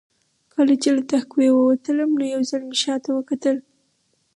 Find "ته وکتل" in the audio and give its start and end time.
3.03-3.57